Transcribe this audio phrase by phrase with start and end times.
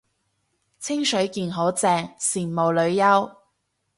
[0.79, 3.35] 清水健好正，羨慕女優